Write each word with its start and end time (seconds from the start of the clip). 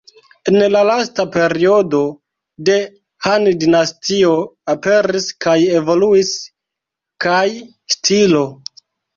En 0.51 0.55
la 0.75 0.79
lasta 0.85 1.25
periodo 1.33 1.99
de 2.69 2.77
Han-dinastio 3.27 4.33
aperis 4.75 5.29
kaj 5.47 5.57
evoluis 5.83 6.35
Kai-stilo. 7.27 8.45